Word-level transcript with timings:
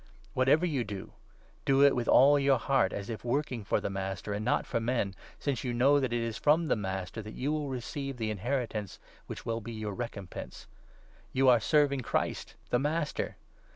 Whatever 0.33 0.65
you 0.65 0.83
do, 0.83 1.13
do 1.63 1.83
it 1.83 1.95
with 1.95 2.07
all 2.07 2.39
your 2.39 2.57
heart, 2.57 2.91
as 2.91 3.07
if 3.07 3.21
23 3.21 3.31
working 3.31 3.63
for 3.63 3.79
the 3.79 3.87
Master 3.91 4.33
and 4.33 4.43
not 4.43 4.65
for 4.65 4.79
men, 4.79 5.13
since 5.37 5.63
you 5.63 5.75
know 5.75 5.99
that 5.99 6.07
24 6.07 6.17
it 6.17 6.27
is 6.27 6.37
from 6.39 6.65
the 6.69 6.75
Master 6.75 7.21
that 7.21 7.35
you 7.35 7.51
will 7.51 7.69
receive 7.69 8.17
the 8.17 8.31
inheritance 8.31 8.97
which 9.27 9.45
will 9.45 9.61
be 9.61 9.73
your 9.73 9.93
recompense. 9.93 10.65
You 11.33 11.49
are 11.49 11.59
serving 11.59 11.99
Christ, 12.01 12.55
the 12.71 12.79
Master. 12.79 13.35